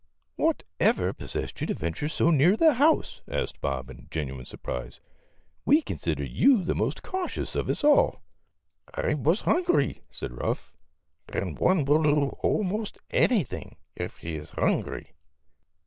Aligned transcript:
M 0.39 0.45
What 0.45 0.63
ever 0.79 1.13
possessed 1.13 1.61
you 1.61 1.67
to 1.67 1.75
venture 1.75 2.09
so 2.09 2.31
near 2.31 2.49
to 2.53 2.57
the 2.57 2.73
house?" 2.73 3.21
asked 3.29 3.61
Bob, 3.61 3.87
in 3.91 4.07
genuine 4.09 4.45
sur 4.45 4.57
prise.' 4.57 4.99
r 5.03 5.09
We 5.63 5.83
consider 5.83 6.23
you 6.23 6.63
the 6.63 6.73
most 6.73 7.03
cautious 7.03 7.53
of 7.53 7.69
us 7.69 7.83
all."" 7.83 8.23
I 8.95 9.13
was 9.13 9.41
hungry," 9.41 10.01
said 10.09 10.31
Ruff," 10.31 10.73
and 11.31 11.59
one 11.59 11.85
will 11.85 12.01
do 12.01 12.29
almost 12.41 12.97
anything 13.11 13.75
if 13.95 14.17
he 14.17 14.37
is 14.37 14.49
hungry." 14.49 15.11